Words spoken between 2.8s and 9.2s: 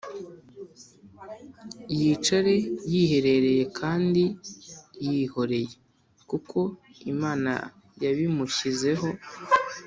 yiherereye kandi yihoreye, Kuko Imana yabimushyizeho.